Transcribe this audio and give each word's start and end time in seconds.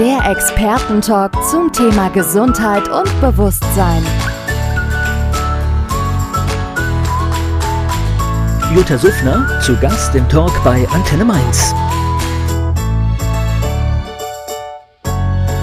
Der 0.00 0.30
Expertentalk 0.30 1.30
zum 1.50 1.70
Thema 1.74 2.08
Gesundheit 2.08 2.88
und 2.88 3.20
Bewusstsein. 3.20 4.02
Jutta 8.74 8.96
Suffner 8.96 9.60
zu 9.60 9.76
Gast 9.76 10.14
im 10.14 10.26
Talk 10.30 10.52
bei 10.64 10.88
Antenne 10.88 11.26
Mainz. 11.26 11.74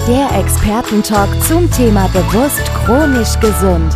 Der 0.06 0.38
Expertentalk 0.38 1.30
zum 1.42 1.68
Thema 1.72 2.06
bewusst 2.12 2.62
chronisch 2.84 3.40
gesund. 3.40 3.92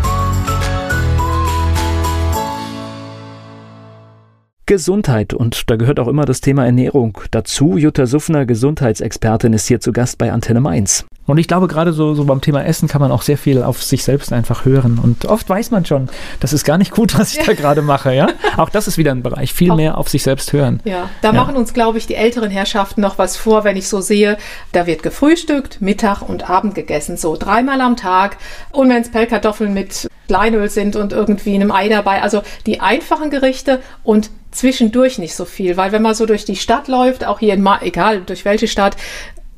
Gesundheit 4.66 5.34
und 5.34 5.68
da 5.70 5.76
gehört 5.76 5.98
auch 5.98 6.08
immer 6.08 6.24
das 6.24 6.40
Thema 6.40 6.64
Ernährung 6.64 7.18
dazu. 7.30 7.76
Jutta 7.76 8.06
Suffner, 8.06 8.46
Gesundheitsexpertin, 8.46 9.52
ist 9.52 9.66
hier 9.66 9.80
zu 9.80 9.92
Gast 9.92 10.18
bei 10.18 10.32
Antenne 10.32 10.60
Mainz. 10.60 11.04
Und 11.26 11.38
ich 11.38 11.46
glaube, 11.46 11.68
gerade 11.68 11.92
so, 11.92 12.14
so 12.14 12.24
beim 12.24 12.40
Thema 12.40 12.64
Essen 12.64 12.88
kann 12.88 13.00
man 13.00 13.12
auch 13.12 13.22
sehr 13.22 13.38
viel 13.38 13.62
auf 13.62 13.82
sich 13.82 14.02
selbst 14.02 14.32
einfach 14.32 14.64
hören. 14.64 14.98
Und 15.02 15.26
oft 15.26 15.48
weiß 15.48 15.70
man 15.70 15.84
schon, 15.84 16.08
das 16.40 16.52
ist 16.52 16.64
gar 16.64 16.78
nicht 16.78 16.90
gut, 16.90 17.16
was 17.18 17.32
ich 17.32 17.38
ja. 17.38 17.44
da 17.44 17.54
gerade 17.54 17.82
mache, 17.82 18.12
ja. 18.12 18.28
Auch 18.56 18.68
das 18.68 18.88
ist 18.88 18.98
wieder 18.98 19.12
ein 19.12 19.22
Bereich, 19.22 19.52
viel 19.52 19.70
auch, 19.70 19.76
mehr 19.76 19.98
auf 19.98 20.08
sich 20.08 20.22
selbst 20.24 20.52
hören. 20.52 20.80
Ja, 20.84 21.08
da 21.22 21.28
ja. 21.28 21.34
machen 21.34 21.56
uns, 21.56 21.74
glaube 21.74 21.98
ich, 21.98 22.06
die 22.06 22.16
älteren 22.16 22.50
Herrschaften 22.50 23.00
noch 23.00 23.18
was 23.18 23.36
vor, 23.36 23.64
wenn 23.64 23.76
ich 23.76 23.88
so 23.88 24.00
sehe, 24.00 24.36
da 24.72 24.86
wird 24.86 25.02
gefrühstückt, 25.02 25.80
Mittag 25.80 26.22
und 26.22 26.50
Abend 26.50 26.74
gegessen, 26.74 27.16
so 27.16 27.36
dreimal 27.36 27.80
am 27.80 27.96
Tag. 27.96 28.36
Und 28.72 28.88
wenn 28.88 29.02
es 29.02 29.10
Pellkartoffeln 29.10 29.72
mit 29.72 30.08
Kleinöl 30.26 30.70
sind 30.70 30.96
und 30.96 31.12
irgendwie 31.12 31.54
einem 31.54 31.70
Ei 31.70 31.88
dabei, 31.88 32.22
also 32.22 32.42
die 32.66 32.80
einfachen 32.80 33.30
Gerichte 33.30 33.80
und 34.02 34.30
zwischendurch 34.52 35.18
nicht 35.18 35.34
so 35.34 35.44
viel, 35.44 35.76
weil 35.76 35.92
wenn 35.92 36.02
man 36.02 36.14
so 36.14 36.26
durch 36.26 36.44
die 36.44 36.56
Stadt 36.56 36.88
läuft, 36.88 37.24
auch 37.26 37.40
hier 37.40 37.54
in, 37.54 37.62
Ma 37.62 37.80
egal 37.82 38.22
durch 38.22 38.44
welche 38.44 38.68
Stadt, 38.68 38.96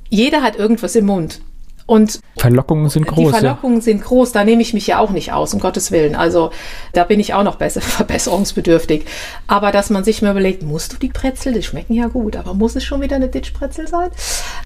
jeder 0.08 0.42
hat 0.42 0.56
irgendwas 0.56 0.94
im 0.96 1.06
Mund. 1.06 1.40
Und 1.86 2.20
Verlockungen 2.38 2.88
sind 2.88 3.06
groß. 3.06 3.32
Die 3.32 3.38
Verlockungen 3.38 3.76
ja. 3.78 3.82
sind 3.82 4.02
groß, 4.02 4.32
da 4.32 4.44
nehme 4.44 4.62
ich 4.62 4.72
mich 4.72 4.86
ja 4.86 4.98
auch 4.98 5.10
nicht 5.10 5.32
aus, 5.32 5.52
um 5.52 5.60
Gottes 5.60 5.92
Willen. 5.92 6.14
Also 6.14 6.50
da 6.94 7.04
bin 7.04 7.20
ich 7.20 7.34
auch 7.34 7.42
noch 7.42 7.56
besser, 7.56 7.80
verbesserungsbedürftig. 7.82 9.04
Aber 9.46 9.70
dass 9.70 9.90
man 9.90 10.02
sich 10.02 10.22
mal 10.22 10.30
überlegt, 10.30 10.62
musst 10.62 10.94
du 10.94 10.96
die 10.96 11.08
Brezel, 11.08 11.52
die 11.52 11.62
schmecken 11.62 11.94
ja 11.94 12.06
gut, 12.06 12.36
aber 12.36 12.54
muss 12.54 12.74
es 12.74 12.84
schon 12.84 13.02
wieder 13.02 13.16
eine 13.16 13.28
Ditchbrezel 13.28 13.86
sein? 13.86 14.08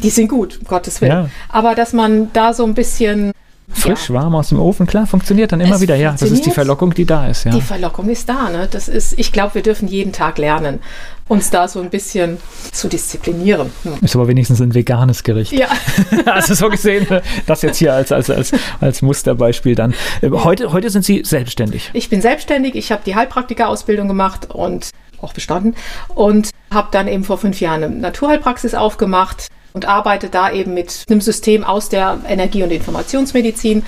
Die 0.03 0.11
sind 0.11 0.29
gut, 0.29 0.59
um 0.61 0.69
Gottes 0.69 1.01
Willen. 1.01 1.13
Ja. 1.13 1.31
Aber 1.49 1.75
dass 1.75 1.93
man 1.93 2.33
da 2.33 2.53
so 2.53 2.65
ein 2.65 2.75
bisschen 2.75 3.33
Frisch, 3.71 4.09
ja. 4.09 4.15
warm 4.15 4.35
aus 4.35 4.49
dem 4.49 4.59
Ofen, 4.59 4.87
klar, 4.87 5.07
funktioniert 5.07 5.53
dann 5.53 5.61
immer 5.61 5.77
es 5.77 5.81
wieder. 5.81 5.95
Ja, 5.95 6.13
das 6.13 6.31
ist 6.31 6.47
die 6.47 6.51
Verlockung, 6.51 6.95
die 6.95 7.05
da 7.05 7.29
ist. 7.29 7.45
Ja. 7.45 7.53
Die 7.53 7.61
Verlockung 7.61 8.09
ist 8.09 8.29
da. 8.29 8.49
Ne? 8.49 8.67
Das 8.71 8.89
ist, 8.89 9.19
ich 9.19 9.31
glaube, 9.31 9.57
wir 9.57 9.63
dürfen 9.63 9.89
jeden 9.89 10.13
Tag 10.13 10.39
lernen, 10.39 10.81
uns 11.29 11.51
da 11.51 11.69
so 11.69 11.81
ein 11.81 11.91
bisschen 11.91 12.39
zu 12.73 12.89
disziplinieren. 12.89 13.71
Hm. 13.83 13.99
Ist 14.01 14.17
aber 14.17 14.27
wenigstens 14.27 14.61
ein 14.61 14.75
veganes 14.75 15.23
Gericht. 15.23 15.53
Ja. 15.53 15.69
also 16.27 16.55
so 16.55 16.71
gesehen, 16.71 17.07
das 17.47 17.63
jetzt 17.63 17.77
hier 17.77 17.93
als, 17.93 18.11
als, 18.11 18.31
als, 18.31 18.53
als 18.81 19.03
Musterbeispiel 19.03 19.75
dann. 19.75 19.95
Äh, 20.23 20.31
heute, 20.31 20.73
heute 20.73 20.89
sind 20.89 21.05
Sie 21.05 21.23
selbstständig. 21.25 21.91
Ich 21.93 22.09
bin 22.09 22.23
selbstständig. 22.23 22.75
Ich 22.75 22.91
habe 22.91 23.03
die 23.05 23.15
Heilpraktika-Ausbildung 23.15 24.09
gemacht 24.09 24.51
und 24.51 24.91
auch 25.21 25.35
bestanden 25.35 25.75
und 26.15 26.51
habe 26.73 26.89
dann 26.91 27.09
eben 27.09 27.25
vor 27.25 27.39
fünf 27.39 27.61
Jahren 27.61 27.85
eine 27.85 27.95
Naturheilpraxis 27.95 28.75
aufgemacht 28.75 29.49
und 29.73 29.87
arbeite 29.87 30.29
da 30.29 30.51
eben 30.51 30.75
mit 30.75 31.05
einem 31.09 31.21
System 31.21 31.65
aus 31.65 31.89
der 31.89 32.19
Energie- 32.29 32.63
und 32.63 32.71
Informationsmedizin, 32.71 33.85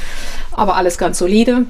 aber 0.53 0.77
alles 0.77 0.99
ganz 0.99 1.19
solide. 1.19 1.67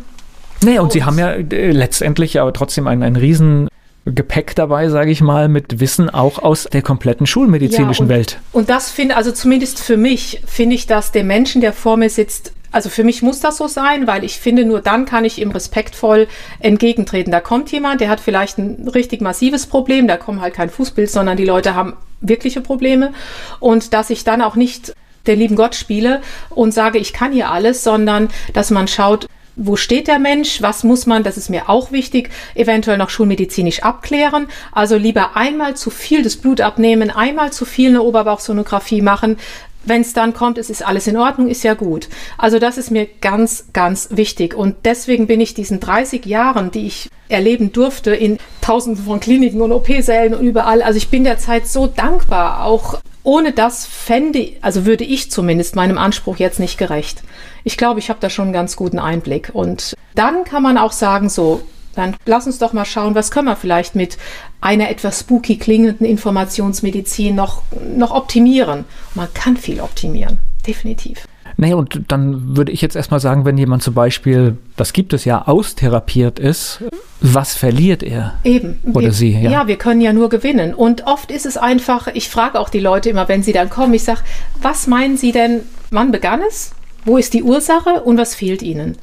Naja, 0.62 0.80
und, 0.80 0.86
und 0.86 0.92
Sie 0.92 1.04
haben 1.04 1.18
ja 1.18 1.30
äh, 1.30 1.70
letztendlich 1.72 2.40
aber 2.40 2.52
trotzdem 2.52 2.86
einen, 2.86 3.02
einen 3.02 3.16
riesen 3.16 3.68
Gepäck 4.06 4.54
dabei, 4.54 4.88
sage 4.88 5.10
ich 5.10 5.20
mal, 5.20 5.48
mit 5.48 5.80
Wissen 5.80 6.10
auch 6.10 6.38
aus 6.38 6.64
der 6.64 6.82
kompletten 6.82 7.26
schulmedizinischen 7.26 8.08
ja, 8.08 8.12
und, 8.12 8.18
Welt. 8.18 8.38
Und 8.52 8.70
das 8.70 8.90
finde, 8.90 9.16
also 9.16 9.30
zumindest 9.32 9.80
für 9.80 9.96
mich, 9.96 10.42
finde 10.46 10.74
ich, 10.74 10.86
dass 10.86 11.12
der 11.12 11.24
Menschen, 11.24 11.60
der 11.60 11.72
vor 11.72 11.96
mir 11.96 12.10
sitzt, 12.10 12.52
also 12.72 12.88
für 12.88 13.04
mich 13.04 13.22
muss 13.22 13.40
das 13.40 13.56
so 13.56 13.66
sein, 13.66 14.06
weil 14.06 14.24
ich 14.24 14.38
finde, 14.38 14.64
nur 14.64 14.80
dann 14.80 15.04
kann 15.04 15.24
ich 15.24 15.40
ihm 15.40 15.50
respektvoll 15.50 16.28
entgegentreten. 16.60 17.32
Da 17.32 17.40
kommt 17.40 17.70
jemand, 17.72 18.00
der 18.00 18.08
hat 18.08 18.20
vielleicht 18.20 18.58
ein 18.58 18.88
richtig 18.88 19.20
massives 19.20 19.66
Problem, 19.66 20.06
da 20.06 20.16
kommt 20.16 20.40
halt 20.40 20.54
kein 20.54 20.70
Fußbild, 20.70 21.10
sondern 21.10 21.36
die 21.36 21.44
Leute 21.44 21.74
haben 21.74 21.94
wirkliche 22.20 22.60
Probleme. 22.60 23.12
Und 23.58 23.92
dass 23.94 24.10
ich 24.10 24.24
dann 24.24 24.42
auch 24.42 24.56
nicht 24.56 24.94
der 25.26 25.36
lieben 25.36 25.56
Gott 25.56 25.74
spiele 25.74 26.22
und 26.50 26.72
sage, 26.72 26.98
ich 26.98 27.12
kann 27.12 27.32
hier 27.32 27.50
alles, 27.50 27.84
sondern 27.84 28.28
dass 28.54 28.70
man 28.70 28.88
schaut, 28.88 29.26
wo 29.56 29.76
steht 29.76 30.08
der 30.08 30.18
Mensch, 30.18 30.62
was 30.62 30.84
muss 30.84 31.06
man, 31.06 31.22
das 31.22 31.36
ist 31.36 31.50
mir 31.50 31.68
auch 31.68 31.92
wichtig, 31.92 32.30
eventuell 32.54 32.96
noch 32.96 33.10
schulmedizinisch 33.10 33.82
abklären. 33.82 34.48
Also 34.72 34.96
lieber 34.96 35.36
einmal 35.36 35.76
zu 35.76 35.90
viel 35.90 36.22
das 36.22 36.36
Blut 36.36 36.62
abnehmen, 36.62 37.10
einmal 37.10 37.52
zu 37.52 37.66
viel 37.66 37.90
eine 37.90 38.02
Oberbauchsonographie 38.02 39.02
machen, 39.02 39.36
wenn 39.84 40.02
es 40.02 40.12
dann 40.12 40.34
kommt, 40.34 40.58
es 40.58 40.70
ist 40.70 40.86
alles 40.86 41.06
in 41.06 41.16
Ordnung, 41.16 41.48
ist 41.48 41.62
ja 41.62 41.74
gut. 41.74 42.08
Also 42.38 42.58
das 42.58 42.78
ist 42.78 42.90
mir 42.90 43.06
ganz, 43.20 43.66
ganz 43.72 44.08
wichtig. 44.10 44.54
Und 44.54 44.76
deswegen 44.84 45.26
bin 45.26 45.40
ich 45.40 45.54
diesen 45.54 45.80
30 45.80 46.26
Jahren, 46.26 46.70
die 46.70 46.86
ich 46.86 47.08
erleben 47.28 47.72
durfte, 47.72 48.14
in 48.14 48.38
tausenden 48.60 49.04
von 49.04 49.20
Kliniken 49.20 49.60
und 49.62 49.72
OP-Sälen 49.72 50.34
und 50.34 50.44
überall, 50.44 50.82
also 50.82 50.96
ich 50.96 51.08
bin 51.08 51.24
der 51.24 51.38
Zeit 51.38 51.66
so 51.66 51.86
dankbar. 51.86 52.64
Auch 52.64 53.00
ohne 53.22 53.52
das 53.52 53.86
fände, 53.86 54.52
also 54.60 54.86
würde 54.86 55.04
ich 55.04 55.30
zumindest 55.30 55.76
meinem 55.76 55.98
Anspruch 55.98 56.36
jetzt 56.36 56.60
nicht 56.60 56.78
gerecht. 56.78 57.22
Ich 57.64 57.76
glaube, 57.76 58.00
ich 58.00 58.08
habe 58.08 58.20
da 58.20 58.30
schon 58.30 58.46
einen 58.46 58.52
ganz 58.52 58.76
guten 58.76 58.98
Einblick. 58.98 59.50
Und 59.52 59.94
dann 60.14 60.44
kann 60.44 60.62
man 60.62 60.78
auch 60.78 60.92
sagen, 60.92 61.28
so, 61.28 61.62
dann 62.00 62.16
lass 62.26 62.46
uns 62.46 62.58
doch 62.58 62.72
mal 62.72 62.84
schauen, 62.84 63.14
was 63.14 63.30
können 63.30 63.48
wir 63.48 63.56
vielleicht 63.56 63.94
mit 63.94 64.18
einer 64.60 64.90
etwas 64.90 65.20
spooky 65.20 65.56
klingenden 65.56 66.06
Informationsmedizin 66.06 67.34
noch, 67.34 67.62
noch 67.96 68.10
optimieren. 68.10 68.84
Man 69.14 69.28
kann 69.32 69.56
viel 69.56 69.80
optimieren, 69.80 70.38
definitiv. 70.66 71.26
Nee, 71.56 71.74
und 71.74 72.04
dann 72.08 72.56
würde 72.56 72.72
ich 72.72 72.80
jetzt 72.80 72.96
erstmal 72.96 73.20
sagen, 73.20 73.44
wenn 73.44 73.58
jemand 73.58 73.82
zum 73.82 73.92
Beispiel, 73.92 74.56
das 74.76 74.92
gibt 74.92 75.12
es 75.12 75.24
ja, 75.24 75.42
austherapiert 75.46 76.38
ist, 76.38 76.82
was 77.20 77.54
verliert 77.54 78.02
er? 78.02 78.34
Eben. 78.44 78.80
Oder 78.84 79.06
wir, 79.06 79.12
sie, 79.12 79.32
ja. 79.32 79.50
Ja, 79.50 79.68
wir 79.68 79.76
können 79.76 80.00
ja 80.00 80.12
nur 80.12 80.30
gewinnen. 80.30 80.72
Und 80.72 81.06
oft 81.06 81.30
ist 81.30 81.44
es 81.44 81.56
einfach, 81.56 82.08
ich 82.14 82.30
frage 82.30 82.58
auch 82.58 82.70
die 82.70 82.80
Leute 82.80 83.10
immer, 83.10 83.28
wenn 83.28 83.42
sie 83.42 83.52
dann 83.52 83.68
kommen, 83.68 83.92
ich 83.92 84.04
sage, 84.04 84.20
was 84.62 84.86
meinen 84.86 85.16
Sie 85.16 85.32
denn, 85.32 85.60
wann 85.90 86.12
begann 86.12 86.40
es? 86.48 86.72
Wo 87.04 87.18
ist 87.18 87.34
die 87.34 87.42
Ursache 87.42 88.02
und 88.04 88.16
was 88.16 88.34
fehlt 88.34 88.62
Ihnen? 88.62 88.96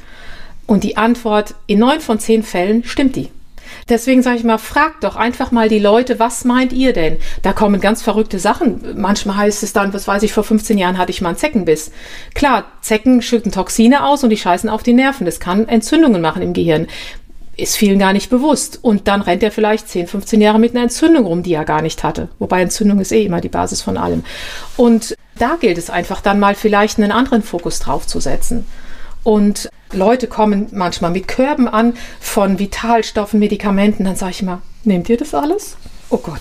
Und 0.67 0.83
die 0.83 0.97
Antwort, 0.97 1.55
in 1.65 1.79
neun 1.79 2.01
von 2.01 2.19
zehn 2.19 2.43
Fällen 2.43 2.83
stimmt 2.83 3.15
die. 3.15 3.29
Deswegen 3.89 4.21
sage 4.21 4.37
ich 4.37 4.43
mal, 4.43 4.57
fragt 4.57 5.03
doch 5.03 5.15
einfach 5.15 5.51
mal 5.51 5.69
die 5.69 5.79
Leute, 5.79 6.19
was 6.19 6.45
meint 6.45 6.73
ihr 6.73 6.93
denn? 6.93 7.17
Da 7.41 7.53
kommen 7.53 7.81
ganz 7.81 8.01
verrückte 8.01 8.39
Sachen. 8.39 8.81
Manchmal 8.95 9.37
heißt 9.37 9.63
es 9.63 9.73
dann, 9.73 9.93
was 9.93 10.07
weiß 10.07 10.23
ich, 10.23 10.33
vor 10.33 10.43
15 10.43 10.77
Jahren 10.77 10.97
hatte 10.97 11.11
ich 11.11 11.21
mal 11.21 11.29
einen 11.29 11.37
Zeckenbiss. 11.37 11.91
Klar, 12.33 12.65
Zecken 12.81 13.21
schütten 13.21 13.51
Toxine 13.51 14.05
aus 14.05 14.23
und 14.23 14.29
die 14.29 14.37
scheißen 14.37 14.69
auf 14.69 14.83
die 14.83 14.93
Nerven. 14.93 15.25
Das 15.25 15.39
kann 15.39 15.67
Entzündungen 15.67 16.21
machen 16.21 16.41
im 16.41 16.53
Gehirn. 16.53 16.87
Ist 17.55 17.75
vielen 17.75 17.97
gar 17.97 18.13
nicht 18.13 18.29
bewusst. 18.29 18.79
Und 18.81 19.07
dann 19.07 19.21
rennt 19.21 19.43
er 19.43 19.51
vielleicht 19.51 19.87
10, 19.87 20.07
15 20.07 20.41
Jahre 20.41 20.59
mit 20.59 20.75
einer 20.75 20.83
Entzündung 20.83 21.25
rum, 21.25 21.43
die 21.43 21.53
er 21.53 21.65
gar 21.65 21.81
nicht 21.81 22.03
hatte. 22.03 22.29
Wobei 22.39 22.61
Entzündung 22.61 22.99
ist 22.99 23.11
eh 23.11 23.25
immer 23.25 23.41
die 23.41 23.49
Basis 23.49 23.81
von 23.81 23.97
allem. 23.97 24.23
Und 24.75 25.15
da 25.39 25.57
gilt 25.59 25.77
es 25.77 25.89
einfach 25.89 26.21
dann 26.21 26.39
mal 26.39 26.55
vielleicht 26.55 26.97
einen 26.99 27.11
anderen 27.11 27.41
Fokus 27.41 27.79
drauf 27.79 28.05
zu 28.05 28.19
setzen. 28.19 28.65
Und 29.27 29.69
Leute 29.91 30.27
kommen 30.27 30.67
manchmal 30.71 31.11
mit 31.11 31.27
Körben 31.27 31.67
an 31.67 31.95
von 32.21 32.59
Vitalstoffen, 32.59 33.41
Medikamenten. 33.41 34.05
Dann 34.05 34.15
sage 34.15 34.31
ich 34.31 34.41
immer, 34.41 34.61
nehmt 34.85 35.09
ihr 35.09 35.17
das 35.17 35.33
alles? 35.33 35.75
Oh 36.09 36.19
Gott, 36.19 36.39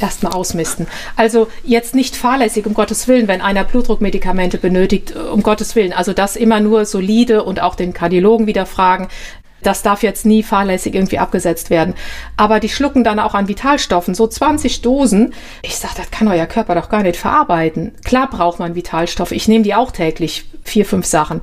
erstmal 0.00 0.34
ausmisten. 0.34 0.86
Also 1.16 1.48
jetzt 1.64 1.94
nicht 1.94 2.14
fahrlässig, 2.14 2.66
um 2.66 2.74
Gottes 2.74 3.08
Willen, 3.08 3.26
wenn 3.26 3.40
einer 3.40 3.64
Blutdruckmedikamente 3.64 4.58
benötigt, 4.58 5.16
um 5.16 5.42
Gottes 5.42 5.76
Willen. 5.76 5.94
Also 5.94 6.12
das 6.12 6.36
immer 6.36 6.60
nur 6.60 6.84
solide 6.84 7.42
und 7.42 7.62
auch 7.62 7.74
den 7.74 7.94
Kardiologen 7.94 8.46
wieder 8.46 8.66
fragen. 8.66 9.08
Das 9.62 9.82
darf 9.82 10.02
jetzt 10.02 10.26
nie 10.26 10.42
fahrlässig 10.42 10.94
irgendwie 10.94 11.18
abgesetzt 11.18 11.70
werden. 11.70 11.94
Aber 12.36 12.60
die 12.60 12.68
schlucken 12.68 13.04
dann 13.04 13.18
auch 13.18 13.34
an 13.34 13.48
Vitalstoffen, 13.48 14.14
so 14.14 14.26
20 14.26 14.82
Dosen. 14.82 15.34
Ich 15.62 15.76
sage, 15.76 15.94
das 15.96 16.10
kann 16.10 16.28
euer 16.28 16.46
Körper 16.46 16.74
doch 16.74 16.88
gar 16.88 17.02
nicht 17.02 17.16
verarbeiten. 17.16 17.94
Klar 18.04 18.28
braucht 18.30 18.58
man 18.58 18.74
Vitalstoffe. 18.74 19.32
Ich 19.32 19.48
nehme 19.48 19.64
die 19.64 19.74
auch 19.74 19.90
täglich, 19.90 20.44
vier, 20.62 20.84
fünf 20.84 21.06
Sachen. 21.06 21.40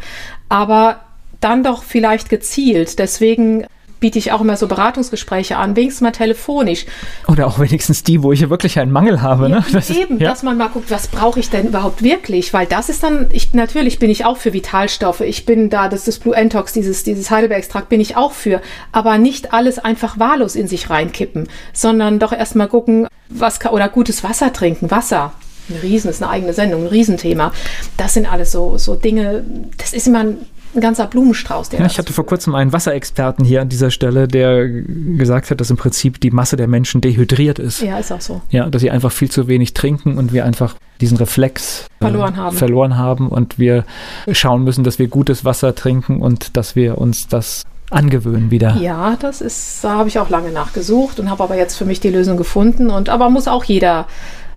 Aber 0.48 1.02
dann 1.40 1.64
doch 1.64 1.84
vielleicht 1.84 2.30
gezielt. 2.30 3.00
Deswegen 3.00 3.66
biete 4.04 4.20
ich 4.20 4.34
auch 4.34 4.42
immer 4.42 4.58
so 4.58 4.68
Beratungsgespräche 4.68 5.56
an, 5.56 5.78
wenigstens 5.78 6.02
mal 6.02 6.12
telefonisch. 6.12 6.86
Oder 7.30 7.48
auch 7.48 7.58
wenigstens 7.60 8.04
die, 8.04 8.22
wo 8.22 8.34
ich 8.34 8.42
ja 8.42 8.50
wirklich 8.50 8.78
einen 8.78 8.92
Mangel 8.92 9.22
habe. 9.22 9.48
Ja, 9.48 9.60
ne? 9.60 9.66
das 9.72 9.90
eben, 9.92 10.20
ja? 10.20 10.30
dass 10.30 10.44
man 10.44 10.58
mal 10.58 10.68
guckt, 10.68 10.92
was 10.92 11.08
brauche 11.08 11.40
ich 11.40 11.50
denn 11.50 11.68
überhaupt 11.68 12.04
wirklich? 12.04 12.54
Weil 12.54 12.66
das 12.66 12.90
ist 12.90 13.02
dann, 13.02 13.28
ich, 13.32 13.54
natürlich 13.54 14.00
bin 14.00 14.10
ich 14.10 14.26
auch 14.26 14.36
für 14.36 14.52
Vitalstoffe. 14.52 15.22
Ich 15.22 15.46
bin 15.46 15.70
da, 15.70 15.88
das 15.88 16.02
ist 16.02 16.08
das 16.10 16.20
Blue 16.20 16.36
Entox, 16.36 16.74
dieses, 16.74 17.06
dieses 17.06 17.32
Heidelberg-Extrakt 17.32 17.88
bin 17.88 18.02
ich 18.02 18.18
auch 18.18 18.34
für. 18.34 18.62
Aber 18.92 19.18
nicht 19.18 19.54
alles 19.54 19.80
einfach 19.80 20.20
wahllos 20.20 20.58
in 20.58 20.68
sich 20.68 20.90
reinkippen, 20.90 21.48
sondern 21.72 22.20
doch 22.20 22.34
erstmal 22.34 22.68
gucken, 22.68 23.08
was 23.30 23.62
kann, 23.62 23.72
oder 23.72 23.88
gutes 23.88 24.22
Wasser 24.22 24.52
trinken, 24.52 24.92
Wasser. 24.92 25.32
Ein 25.70 25.78
Riesen, 25.78 26.10
ist 26.10 26.22
eine 26.22 26.30
eigene 26.30 26.52
Sendung, 26.52 26.82
ein 26.82 26.88
Riesenthema. 26.88 27.54
Das 27.96 28.16
sind 28.16 28.30
alles 28.30 28.52
so, 28.52 28.78
so 28.78 28.96
Dinge, 28.96 29.46
das 29.78 29.94
ist 29.94 30.08
immer 30.08 30.20
ein 30.20 30.38
ein 30.76 30.82
ganzer 30.82 31.08
Blumenstrauß. 31.08 31.70
Der 31.70 31.80
ja, 31.80 31.86
ich 31.86 31.98
hatte 31.98 32.14
vor 32.14 32.26
kurzem 32.26 32.56
einen 32.56 32.74
Wasserexperten 32.74 33.46
hier 33.46 33.62
an 33.62 33.70
dieser 33.70 33.92
Stelle, 33.92 34.28
der 34.28 34.68
gesagt 34.68 35.52
hat, 35.52 35.62
dass 35.62 35.70
im 35.70 35.78
Prinzip 35.78 36.20
die 36.20 36.32
Masse 36.32 36.56
der 36.56 36.68
Menschen 36.68 37.02
dehydriert 37.02 37.60
ist. 37.60 37.82
Ja, 37.82 37.98
ist 37.98 38.12
auch 38.12 38.22
so. 38.22 38.42
Ja, 38.50 38.70
dass 38.70 38.82
sie 38.82 38.92
einfach 38.92 39.12
viel 39.12 39.30
zu 39.30 39.48
wenig 39.48 39.74
trinken 39.74 40.18
und 40.18 40.34
wir 40.34 40.46
einfach 40.46 40.76
diesen 41.02 41.18
Reflex 41.18 41.88
äh, 42.00 42.06
verloren, 42.06 42.34
äh, 42.34 42.38
haben. 42.38 42.58
verloren 42.58 42.98
haben 42.98 43.30
und 43.30 43.60
wir 43.60 43.86
schauen 44.32 44.64
müssen, 44.64 44.84
dass 44.84 45.00
wir 45.00 45.08
gutes 45.08 45.46
Wasser 45.46 45.76
trinken 45.76 46.22
und 46.22 46.58
dass 46.58 46.76
wir 46.76 46.98
uns 46.98 47.28
das 47.28 47.64
angewöhnen 47.90 48.52
wieder. 48.52 48.76
Ja, 48.78 49.16
das 49.20 49.42
ist, 49.42 49.84
da 49.84 49.98
habe 49.98 50.10
ich 50.10 50.18
auch 50.20 50.30
lange 50.30 50.52
nachgesucht 50.52 51.20
und 51.20 51.30
habe 51.30 51.44
aber 51.44 51.56
jetzt 51.56 51.78
für 51.78 51.86
mich 51.86 52.00
die 52.00 52.10
Lösung 52.10 52.38
gefunden. 52.38 52.90
Und 52.90 53.10
aber 53.10 53.30
muss 53.30 53.48
auch 53.48 53.64
jeder, 53.64 54.08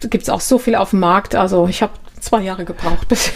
gibt 0.01 0.23
es 0.25 0.31
auch 0.31 0.41
so 0.41 0.59
viel 0.59 0.75
auf 0.75 0.91
dem 0.91 1.01
Markt. 1.01 1.35
Also 1.35 1.69
ich 1.69 1.83
habe 1.83 1.93
zwei 2.21 2.43
Jahre 2.43 2.65
gebraucht 2.65 3.09
bis. 3.09 3.33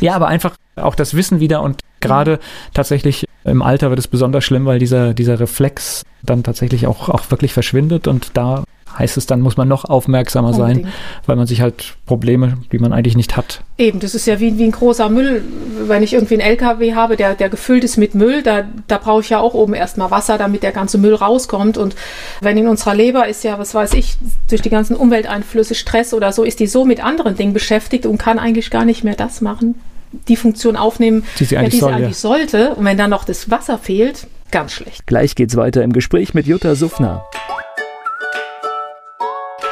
ja, 0.00 0.14
aber 0.14 0.28
einfach 0.28 0.56
auch 0.76 0.94
das 0.94 1.14
Wissen 1.14 1.40
wieder 1.40 1.62
und 1.62 1.80
gerade 2.04 2.38
tatsächlich 2.72 3.26
im 3.44 3.62
Alter 3.62 3.90
wird 3.90 3.98
es 3.98 4.08
besonders 4.08 4.44
schlimm, 4.44 4.64
weil 4.66 4.78
dieser, 4.78 5.14
dieser 5.14 5.38
Reflex 5.38 6.02
dann 6.22 6.42
tatsächlich 6.42 6.86
auch, 6.86 7.08
auch 7.08 7.30
wirklich 7.30 7.52
verschwindet 7.52 8.08
und 8.08 8.30
da 8.34 8.64
heißt 8.98 9.16
es 9.16 9.26
dann, 9.26 9.40
muss 9.40 9.56
man 9.56 9.68
noch 9.68 9.84
aufmerksamer 9.84 10.50
Unbedingt. 10.50 10.84
sein, 10.84 10.92
weil 11.26 11.36
man 11.36 11.46
sich 11.46 11.60
halt 11.60 11.96
Probleme, 12.06 12.58
die 12.72 12.78
man 12.78 12.92
eigentlich 12.92 13.16
nicht 13.16 13.36
hat. 13.36 13.62
Eben, 13.76 14.00
das 14.00 14.14
ist 14.14 14.26
ja 14.26 14.40
wie, 14.40 14.56
wie 14.58 14.64
ein 14.64 14.70
großer 14.70 15.08
Müll. 15.08 15.42
Wenn 15.86 16.02
ich 16.02 16.12
irgendwie 16.12 16.34
einen 16.34 16.48
LKW 16.48 16.94
habe, 16.94 17.16
der, 17.16 17.34
der 17.34 17.48
gefüllt 17.48 17.84
ist 17.84 17.96
mit 17.96 18.14
Müll, 18.14 18.42
da, 18.42 18.64
da 18.86 18.98
brauche 18.98 19.20
ich 19.20 19.30
ja 19.30 19.40
auch 19.40 19.54
oben 19.54 19.74
erstmal 19.74 20.10
Wasser, 20.10 20.38
damit 20.38 20.62
der 20.62 20.72
ganze 20.72 20.98
Müll 20.98 21.14
rauskommt. 21.14 21.76
Und 21.76 21.96
wenn 22.40 22.56
in 22.56 22.68
unserer 22.68 22.94
Leber 22.94 23.26
ist 23.26 23.42
ja, 23.44 23.58
was 23.58 23.74
weiß 23.74 23.94
ich, 23.94 24.16
durch 24.48 24.62
die 24.62 24.70
ganzen 24.70 24.96
Umwelteinflüsse, 24.96 25.74
Stress 25.74 26.14
oder 26.14 26.32
so, 26.32 26.44
ist 26.44 26.60
die 26.60 26.66
so 26.66 26.84
mit 26.84 27.02
anderen 27.02 27.36
Dingen 27.36 27.52
beschäftigt 27.52 28.06
und 28.06 28.18
kann 28.18 28.38
eigentlich 28.38 28.70
gar 28.70 28.84
nicht 28.84 29.02
mehr 29.02 29.16
das 29.16 29.40
machen, 29.40 29.74
die 30.28 30.36
Funktion 30.36 30.76
aufnehmen, 30.76 31.24
die 31.38 31.44
sie 31.44 31.56
eigentlich, 31.56 31.70
die 31.70 31.76
sie 31.76 31.80
soll, 31.80 31.92
eigentlich 31.92 32.08
ja. 32.10 32.14
sollte. 32.14 32.74
Und 32.74 32.84
wenn 32.84 32.98
dann 32.98 33.10
noch 33.10 33.24
das 33.24 33.50
Wasser 33.50 33.78
fehlt, 33.78 34.26
ganz 34.50 34.72
schlecht. 34.72 35.06
Gleich 35.06 35.34
geht's 35.34 35.56
weiter 35.56 35.82
im 35.82 35.92
Gespräch 35.92 36.34
mit 36.34 36.46
Jutta 36.46 36.74
Suffner. 36.74 37.24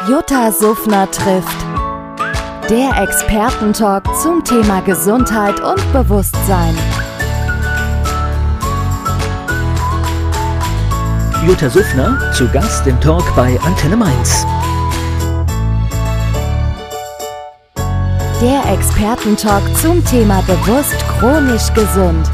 Jutta 0.09 0.51
Suffner 0.51 1.11
trifft. 1.11 1.57
Der 2.69 3.03
Expertentalk 3.03 4.05
zum 4.21 4.43
Thema 4.45 4.81
Gesundheit 4.81 5.61
und 5.61 5.93
Bewusstsein. 5.93 6.77
Jutta 11.47 11.69
Suffner 11.69 12.33
zu 12.33 12.49
Gast 12.49 12.87
im 12.87 13.01
Talk 13.01 13.25
bei 13.35 13.59
Antenne 13.61 13.97
Mainz. 13.97 14.47
Der 18.43 18.73
Expertentalk 18.73 19.63
zum 19.77 20.05
Thema 20.05 20.43
bewusst 20.43 20.99
chronisch 21.07 21.73
gesund. 21.75 22.29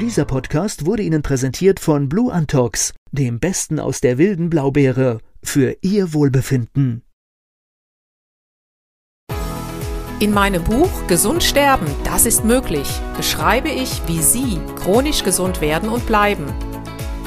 Dieser 0.00 0.24
Podcast 0.24 0.84
wurde 0.84 1.04
Ihnen 1.04 1.22
präsentiert 1.22 1.78
von 1.78 2.08
Blue 2.08 2.32
Antox, 2.32 2.92
dem 3.12 3.38
Besten 3.38 3.78
aus 3.78 4.00
der 4.00 4.18
wilden 4.18 4.50
Blaubeere, 4.50 5.20
für 5.44 5.76
Ihr 5.80 6.12
Wohlbefinden. 6.12 7.02
In 10.18 10.32
meinem 10.34 10.64
Buch 10.64 11.06
Gesund 11.06 11.44
sterben, 11.44 11.86
das 12.02 12.26
ist 12.26 12.44
möglich, 12.44 12.88
beschreibe 13.16 13.68
ich, 13.68 14.02
wie 14.08 14.22
Sie 14.22 14.58
chronisch 14.74 15.22
gesund 15.22 15.60
werden 15.60 15.88
und 15.88 16.04
bleiben. 16.08 16.52